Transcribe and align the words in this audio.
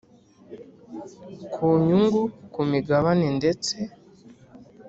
Ku 1.53 1.65
nyungu 1.85 2.21
ku 2.53 2.61
migabane 2.71 3.27
ndetse 3.37 3.75